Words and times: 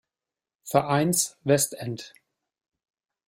Vereins 0.63 1.37
Westend. 1.43 2.11